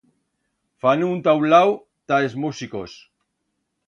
[0.85, 1.73] Fan un taulau
[2.13, 2.97] ta es mosicos.